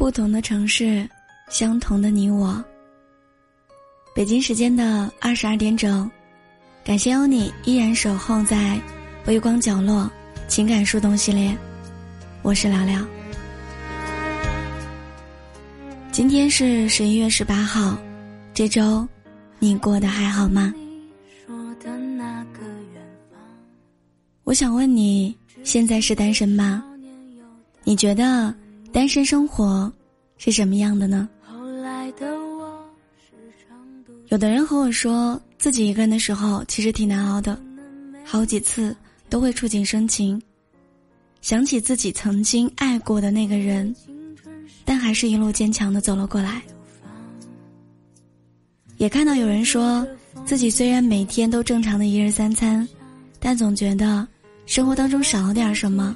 [0.00, 1.06] 不同的城市，
[1.50, 2.64] 相同的你我。
[4.14, 6.10] 北京时间的二十二点整，
[6.82, 8.80] 感谢有你依然守候在
[9.26, 10.10] 微光角落
[10.48, 11.54] 情感树洞系列，
[12.40, 13.06] 我是聊聊。
[16.10, 17.94] 今天是十一月十八号，
[18.54, 19.06] 这周
[19.58, 20.72] 你过得还好吗？
[24.44, 26.82] 我想问你，现在是单身吗？
[27.84, 28.54] 你觉得？
[28.92, 29.90] 单身生活
[30.36, 31.28] 是什么样的呢？
[34.28, 37.60] 有的人和我说，自己一个人的时候其实挺难熬的，
[38.24, 38.96] 好几次
[39.28, 40.40] 都会触景生情，
[41.40, 43.94] 想起自己曾经爱过的那个人，
[44.84, 46.62] 但还是一路坚强的走了过来。
[48.98, 50.06] 也看到有人说
[50.44, 52.86] 自己虽然每天都正常的一日三餐，
[53.38, 54.26] 但总觉得
[54.66, 56.14] 生活当中少了点什么，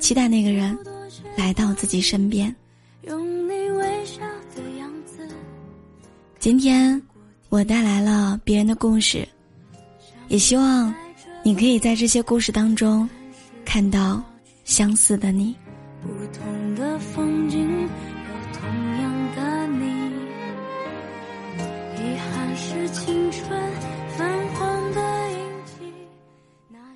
[0.00, 0.76] 期待那个人。
[1.36, 2.54] 来到自己身边。
[6.38, 7.00] 今天
[7.48, 9.26] 我带来了别人的故事，
[10.28, 10.94] 也希望
[11.42, 13.08] 你可以在这些故事当中
[13.64, 14.22] 看到
[14.64, 15.54] 相似的你。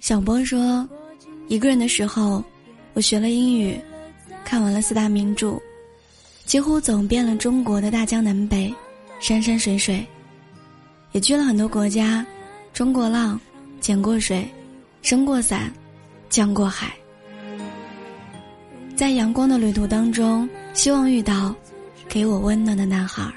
[0.00, 0.88] 小波说
[1.48, 2.42] ：“一个人的时候，
[2.94, 3.78] 我学了英语。”
[4.52, 5.58] 看完了四大名著，
[6.44, 8.70] 几乎走遍了中国的大江南北，
[9.18, 10.06] 山山水水，
[11.12, 12.22] 也去了很多国家，
[12.74, 13.40] 冲过浪，
[13.80, 14.46] 捡过水，
[15.00, 15.72] 升过伞，
[16.28, 16.92] 降过海。
[18.94, 21.54] 在阳光的旅途当中，希望遇到
[22.06, 23.32] 给我温暖的男孩。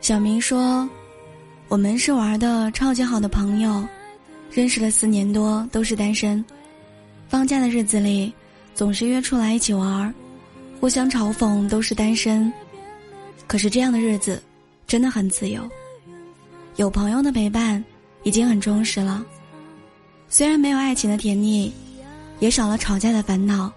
[0.00, 0.88] 小明说。
[1.68, 3.84] 我们是玩的超级好的朋友，
[4.52, 6.42] 认识了四年多，都是单身。
[7.28, 8.32] 放假的日子里，
[8.72, 10.14] 总是约出来一起玩，
[10.80, 12.52] 互相嘲讽都是单身。
[13.48, 14.40] 可是这样的日子，
[14.86, 15.68] 真的很自由，
[16.76, 17.84] 有朋友的陪伴，
[18.22, 19.24] 已经很充实了。
[20.28, 21.72] 虽然没有爱情的甜蜜，
[22.38, 23.72] 也少了吵架的烦恼。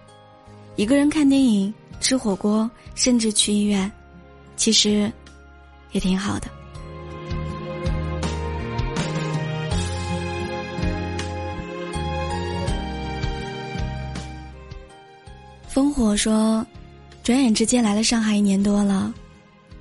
[0.75, 3.91] 一个人看电影、吃火锅，甚至去医院，
[4.55, 5.11] 其实
[5.91, 6.47] 也挺好的。
[15.79, 16.65] 烽火说
[17.23, 19.13] ：“转眼之间来了上海一年多了，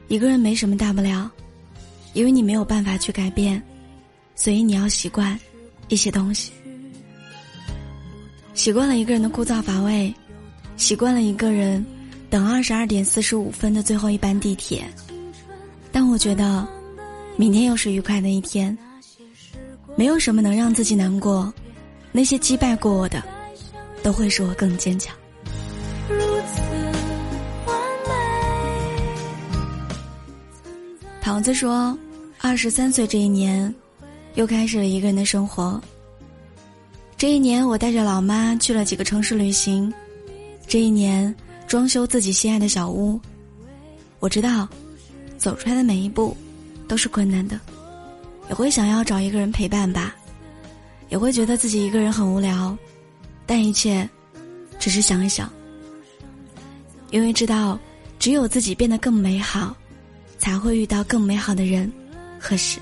[0.07, 1.29] 一个人没什么大不了，
[2.13, 3.61] 因为你没有办法去改变，
[4.37, 5.37] 所以你要习惯
[5.89, 6.53] 一些东西，
[8.55, 10.15] 习惯了一个人的枯燥乏味，
[10.77, 11.85] 习惯了一个人
[12.31, 14.89] 等二十二点四十五分的最后一班地铁。
[15.91, 16.65] 但我觉得，
[17.37, 18.77] 明天又是愉快的一天，
[19.97, 21.53] 没有什么能让自己难过，
[22.13, 23.21] 那些击败过我的，
[24.01, 25.13] 都会使我更坚强。”
[31.39, 31.97] 桃子说
[32.43, 33.73] ：“二十三岁这一年，
[34.35, 35.81] 又开始了一个人的生活。
[37.17, 39.95] 这一年，我带着老妈去了几个城市旅行。
[40.67, 41.33] 这一年，
[41.69, 43.21] 装修自己心爱的小屋。
[44.19, 44.69] 我知道，
[45.37, 46.37] 走出来的每一步，
[46.89, 47.61] 都是困难的，
[48.49, 50.17] 也会想要找一个人陪伴吧，
[51.09, 52.77] 也会觉得自己一个人很无聊，
[53.47, 54.11] 但一切，
[54.81, 55.49] 只是想一想。
[57.13, 57.79] 因为知道，
[58.19, 59.77] 只有自己变得更美好。”
[60.39, 61.93] 才会遇到更美好的人
[62.41, 62.81] 和事。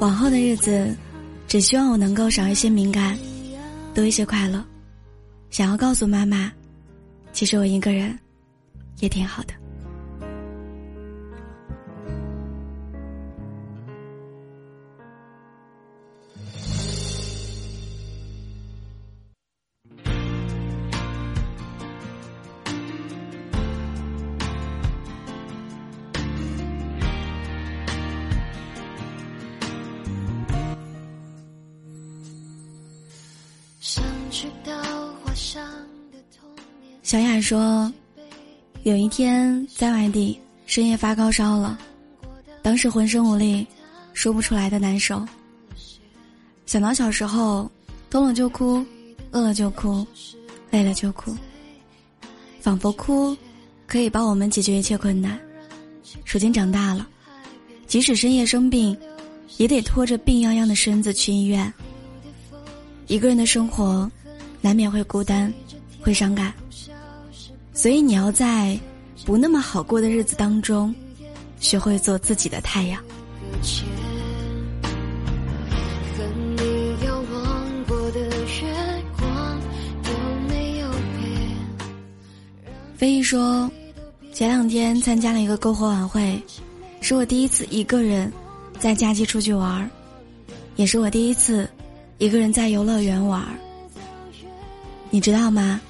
[0.00, 0.96] 往后的日子，
[1.46, 3.16] 只希望我能够少一些敏感，
[3.94, 4.64] 多一些快乐。
[5.50, 6.50] 想要告诉妈妈，
[7.32, 8.18] 其实我一个人
[8.98, 9.61] 也挺好的。
[37.02, 37.92] 小雅说
[38.82, 41.78] ：“有一天在外地深夜发高烧了，
[42.62, 43.66] 当时浑身无力，
[44.14, 45.22] 说不出来的难受。
[46.64, 47.70] 想到小时候，
[48.08, 48.82] 痛了就哭，
[49.32, 50.06] 饿了就哭，
[50.70, 51.36] 累了就哭，
[52.58, 53.36] 仿佛哭
[53.86, 55.38] 可以帮我们解决一切困难。
[56.24, 57.06] 如今长大了，
[57.86, 58.96] 即使深夜生病，
[59.58, 61.70] 也得拖着病殃殃的身子去医院。
[63.08, 64.10] 一个人的生活，
[64.62, 65.52] 难免会孤单，
[66.00, 66.54] 会伤感。”
[67.74, 68.78] 所以你要在
[69.24, 70.94] 不那么好过的日子当中，
[71.58, 73.02] 学会做自己的太阳。
[82.94, 83.70] 飞翼说，
[84.32, 86.40] 前两天参加了一个篝火晚会，
[87.00, 88.32] 是我第一次一个人
[88.78, 89.90] 在假期出去玩儿，
[90.76, 91.68] 也是我第一次
[92.18, 93.58] 一个人在游乐园玩儿。
[95.12, 95.80] 你知道吗？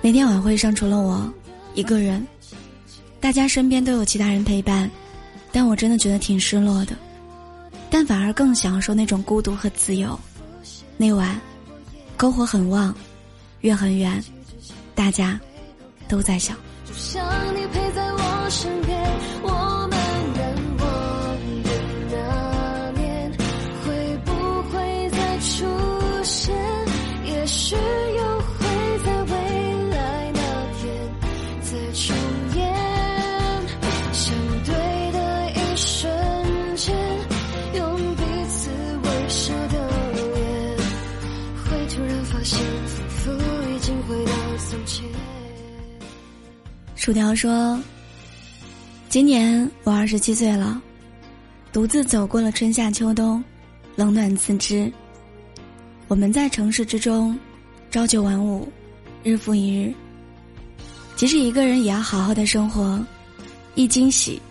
[0.00, 1.30] 那天晚会上除了我
[1.74, 2.26] 一个人，
[3.20, 4.90] 大家身边都有其他人陪伴，
[5.52, 6.96] 但我真的觉得挺失落的，
[7.90, 10.18] 但反而更享受那种孤独和自由。
[10.96, 11.38] 那晚，
[12.16, 12.94] 篝火很旺，
[13.62, 14.22] 月很圆，
[14.94, 15.38] 大家。
[16.08, 16.56] 都在想。
[16.84, 17.20] 就像
[17.56, 18.85] 你陪在我身边，
[47.06, 47.80] 薯条说
[49.08, 50.82] ：“今年我二十七岁了，
[51.72, 53.40] 独自走过了春夏秋冬，
[53.94, 54.92] 冷暖自知。
[56.08, 57.38] 我们在城市之中，
[57.92, 58.68] 朝九晚五，
[59.22, 59.94] 日复一日。
[61.14, 63.00] 即使一个人，也要好好的生活，
[63.76, 64.42] 一惊喜，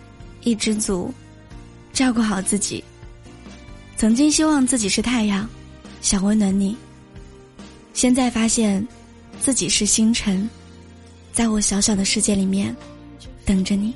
[0.42, 1.12] 一知足，
[1.92, 2.82] 照顾好自己。
[3.98, 5.46] 曾经希望自己是太阳，
[6.00, 6.74] 想温暖你。
[7.92, 8.82] 现在发现，
[9.42, 10.48] 自己是星辰。”
[11.36, 12.74] 在我小小的世界里面，
[13.44, 13.92] 等着你。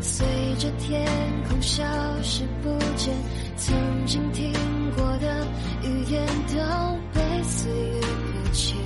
[0.00, 0.24] 随
[0.60, 1.04] 着天
[1.48, 1.82] 空消
[2.22, 3.12] 失不见，
[3.56, 3.74] 曾
[4.06, 4.52] 经听
[4.96, 5.44] 过的
[5.82, 6.54] 语言都
[7.12, 8.76] 被岁月搁浅。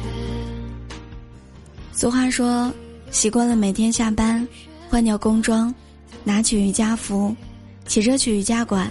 [1.93, 2.73] 俗话说，
[3.11, 4.49] 习惯了每天下班
[4.89, 5.75] 换掉工装，
[6.25, 7.37] 拿起瑜伽服，
[7.87, 8.91] 骑车去瑜伽馆，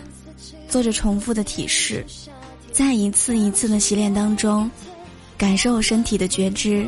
[0.70, 2.06] 做着重复的体式，
[2.72, 4.70] 在一次一次的洗脸当中，
[5.40, 6.88] 感受身体的觉知。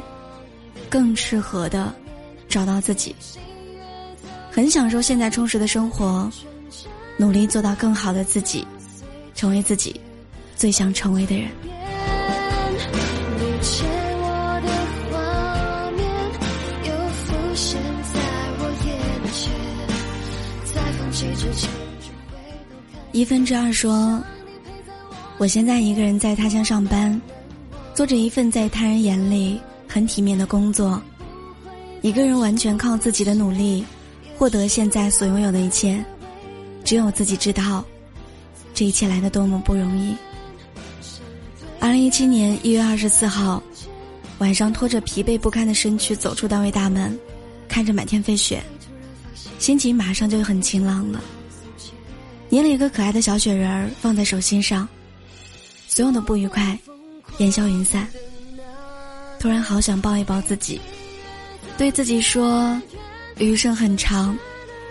[0.89, 1.94] 更适合的，
[2.47, 3.15] 找到自己。
[4.51, 6.30] 很享受现在充实的生活，
[7.18, 8.65] 努力做到更好的自己，
[9.36, 10.01] 成为自己
[10.56, 11.47] 最想成为的人。
[23.12, 24.21] 一分之二说，
[25.38, 27.19] 我现在一个人在他乡上班，
[27.94, 29.59] 做着一份在他人眼里。
[29.91, 31.01] 很体面的工作，
[32.03, 33.83] 一个人完全靠自己的努力，
[34.38, 36.06] 获得现在所拥有的一切，
[36.86, 37.83] 只有自己知道，
[38.75, 40.15] 这一切来的多么不容易。
[41.80, 43.63] 二零一七年一月二十四号，
[44.38, 47.18] 晚上拖着疲惫不堪的身躯走出单位大门，
[47.68, 48.62] 看着满天飞雪，
[49.57, 51.19] 心情马上就很晴朗了。
[52.47, 54.88] 捏了一个可爱的小雪人儿放在手心上，
[55.88, 56.77] 所有的不愉快
[57.39, 58.07] 烟消云散。
[59.39, 60.81] 突然好想抱一抱自己，
[61.77, 62.80] 对自己说
[63.39, 64.38] ：“余生很长，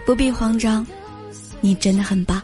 [0.06, 0.86] 不必慌张，
[1.60, 2.40] 你真的很棒。”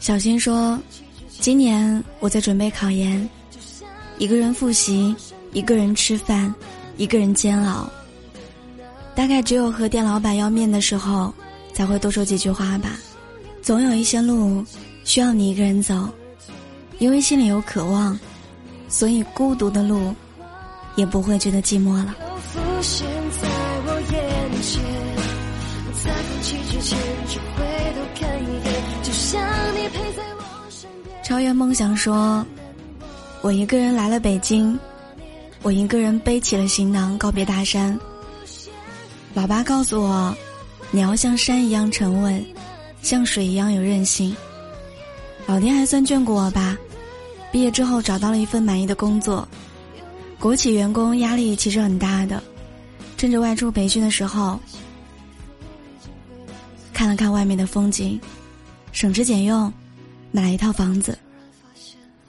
[0.00, 0.80] 小新说
[1.40, 3.28] ：“今年我在准备考研，
[4.16, 5.14] 一个人复习，
[5.52, 6.54] 一个人吃饭，
[6.96, 7.86] 一个人煎熬。
[9.14, 11.34] 大概只有和店老板要面的时候。”
[11.76, 12.98] 才会多说几句话吧，
[13.60, 14.64] 总有一些路
[15.04, 16.08] 需要你一个人走，
[16.98, 18.18] 因为心里有渴望，
[18.88, 20.14] 所以孤独的路
[20.94, 22.14] 也不会觉得寂寞了。
[31.22, 32.42] 超越梦想说
[33.42, 34.78] ：“我一个人来了北京，
[35.60, 38.00] 我一个人背起了行囊告别大山。
[39.34, 40.34] 老爸告诉我。”
[40.90, 42.44] 你要像山一样沉稳，
[43.02, 44.34] 像水一样有韧性。
[45.46, 46.76] 老天还算眷顾我吧，
[47.52, 49.46] 毕业之后找到了一份满意的工作。
[50.38, 52.42] 国企员工压力其实很大的，
[53.16, 54.58] 趁着外出培训的时候，
[56.92, 58.20] 看了看外面的风景，
[58.92, 59.72] 省吃俭用，
[60.30, 61.18] 买了一套房子。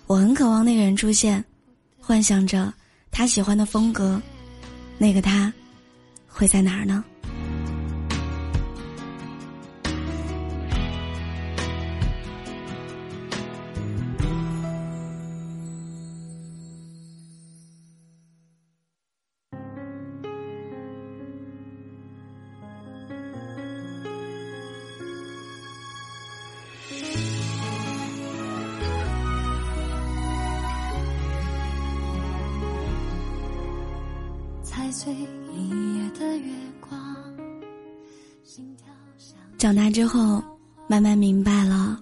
[0.05, 1.43] 我很渴望那个人出现，
[1.99, 2.73] 幻想着
[3.11, 4.21] 他喜欢的风格，
[4.97, 5.51] 那个他
[6.27, 7.03] 会在哪儿呢？
[39.57, 40.41] 长大之后，
[40.87, 41.99] 慢慢明白了，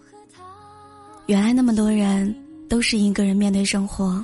[1.25, 2.34] 原来那么多人
[2.70, 4.24] 都是一个人面对生活，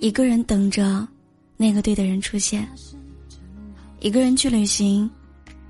[0.00, 1.06] 一个人等着
[1.56, 2.68] 那个对的人出现，
[4.00, 5.08] 一个人去旅行，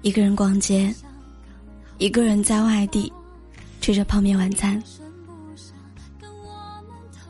[0.03, 0.95] 一个人逛街，
[1.99, 3.13] 一个人在外地
[3.81, 4.83] 吃着泡面晚餐。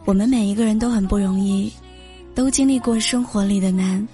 [0.05, 1.73] 我们每一个人都很不容易，
[2.35, 4.07] 都经历过生活里的难，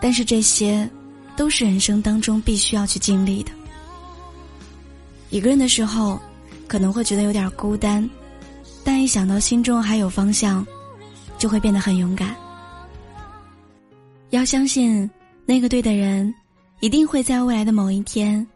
[0.00, 0.88] 但是这些
[1.36, 3.50] 都是人生当中必须要去经历的。
[5.30, 6.18] 一个人的时候，
[6.66, 8.08] 可能会觉得有点孤单，
[8.84, 10.66] 但一想到心中还有方向，
[11.36, 12.34] 就会变得很勇敢。
[14.30, 15.08] 要相信，
[15.44, 16.34] 那个对的人，
[16.80, 18.46] 一定会在未来的某一天，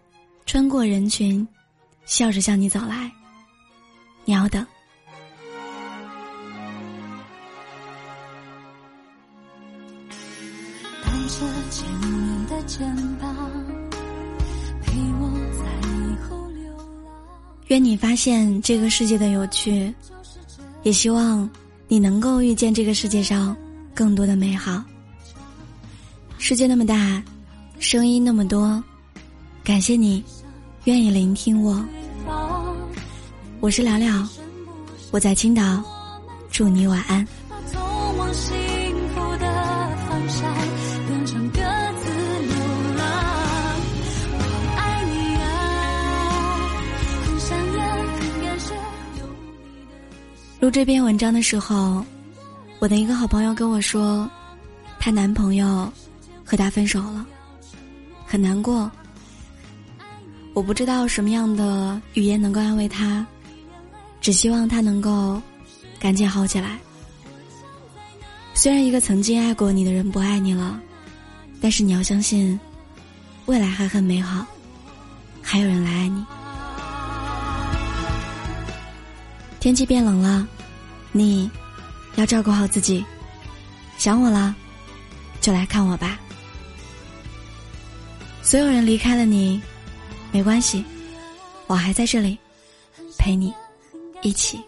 [0.47, 1.47] 穿过人群，
[2.05, 3.11] 笑着向你走来。
[4.25, 4.67] 你要等。
[12.49, 12.87] 的肩
[13.19, 13.35] 膀，
[14.83, 16.37] 陪我在以后。
[17.69, 19.93] 愿你发现这个世界的有趣，
[20.83, 21.49] 也希望
[21.89, 23.57] 你能够遇见这个世界上
[23.95, 24.83] 更多的美好。
[26.39, 27.23] 世界那么大，
[27.79, 28.83] 声音那么多，
[29.65, 30.23] 感谢你
[30.85, 31.83] 愿意聆听我。
[33.61, 34.27] 我是聊聊，
[35.13, 35.83] 我在青岛，
[36.51, 37.27] 祝你晚安。
[50.63, 52.07] 录这篇文章的时候，
[52.79, 54.31] 我的一个好朋友跟我说，
[54.97, 55.93] 她男朋友
[56.45, 57.27] 和她分手了，
[58.25, 58.89] 很难过。
[60.55, 63.27] 我不知道什么样的语言能够安慰她，
[64.21, 65.43] 只希望她能够
[65.99, 66.79] 赶紧好起来。
[68.55, 70.79] 虽然一个曾经爱过你的人不爱你了，
[71.61, 72.57] 但是你要相信，
[73.47, 74.47] 未来还很美好，
[75.43, 76.25] 还有人来爱你。
[79.63, 80.45] 天气变冷了，
[81.13, 81.49] 你
[82.17, 83.05] 要照顾好自己。
[83.97, 84.53] 想我了，
[85.41, 86.19] 就来看我吧。
[88.43, 89.63] 所有人离开了你，
[90.33, 90.85] 没关系，
[91.69, 92.37] 我还在这里，
[93.17, 93.55] 陪你
[94.23, 94.61] 一起。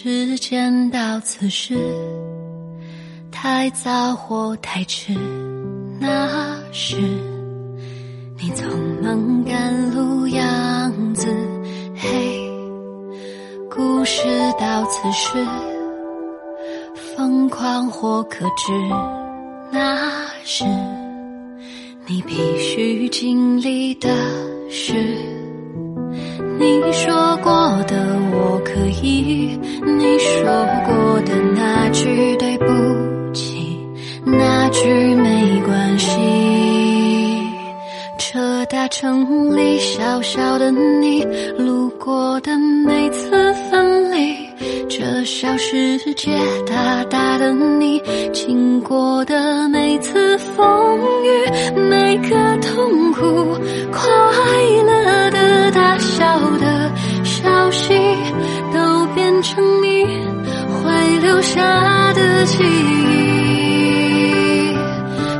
[0.00, 1.74] 时间到此时，
[3.32, 5.12] 太早或太迟，
[5.98, 6.94] 那时
[8.40, 8.68] 你匆
[9.02, 11.26] 忙赶路样子。
[11.96, 12.48] 嘿，
[13.68, 14.22] 故事
[14.56, 15.36] 到此时，
[16.94, 18.72] 疯狂或克制，
[19.72, 20.64] 那是
[22.06, 24.08] 你必须经历的
[24.70, 24.94] 事。
[26.58, 27.52] 你说过
[27.86, 27.96] 的。
[28.30, 28.72] 我可
[29.02, 30.44] 以，你说
[30.86, 32.66] 过的那句对不
[33.32, 33.78] 起，
[34.24, 36.08] 那句没关系。
[38.18, 41.24] 这大城里小小的你，
[41.56, 43.30] 路过的每次
[43.70, 44.36] 分离，
[44.88, 46.36] 这小世界
[46.66, 53.56] 大大的你，经过的每次风雨，每个痛苦
[53.90, 54.02] 快
[54.86, 54.97] 乐
[55.98, 56.24] 小
[56.58, 56.90] 的。
[57.24, 57.94] 消息
[58.72, 60.04] 都变成你
[60.72, 63.14] 会留下的记忆。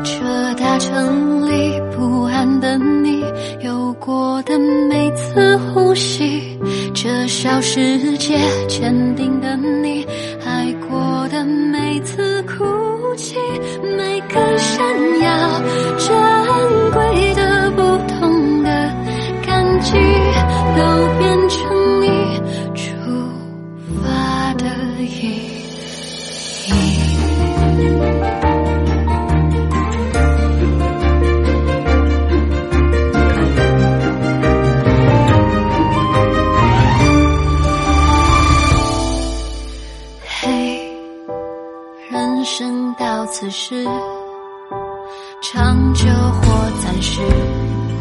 [0.04, 3.24] 这大城里不安的你，
[3.60, 6.58] 有过的每次呼吸，
[6.94, 8.38] 这小世界
[8.68, 9.56] 坚定的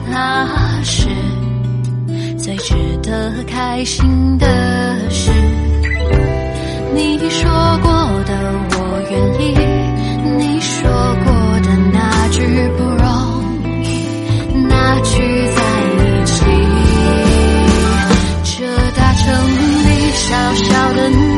[0.09, 1.07] 那是
[2.37, 2.73] 最值
[3.03, 5.31] 得开心的事。
[6.93, 7.49] 你说
[7.83, 7.91] 过
[8.25, 8.33] 的
[8.71, 8.77] 我
[9.11, 9.43] 愿意
[10.37, 10.89] 你说
[11.23, 12.41] 过的那句
[12.77, 13.05] 不容
[13.83, 13.85] 易。
[14.67, 15.11] 那句
[15.55, 15.59] 在
[15.93, 16.35] 一起
[18.43, 19.25] 这大城
[19.83, 21.36] 里小小的你